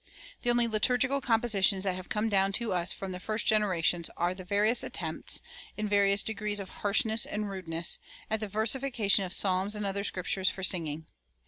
[386:2] 0.39 0.41
The 0.41 0.49
only 0.49 0.67
liturgical 0.67 1.21
compositions 1.21 1.83
that 1.83 1.95
have 1.95 2.09
come 2.09 2.27
down 2.27 2.51
to 2.53 2.73
us 2.73 2.91
from 2.91 3.11
the 3.11 3.19
first 3.19 3.45
generations 3.45 4.09
are 4.17 4.33
the 4.33 4.43
various 4.43 4.81
attempts, 4.81 5.43
in 5.77 5.87
various 5.87 6.23
degrees 6.23 6.59
of 6.59 6.69
harshness 6.69 7.23
and 7.23 7.51
rudeness, 7.51 7.99
at 8.27 8.39
the 8.39 8.47
versification 8.47 9.23
of 9.25 9.31
psalms 9.31 9.75
and 9.75 9.85
other 9.85 10.03
Scriptures 10.03 10.49
for 10.49 10.63
singing. 10.63 11.05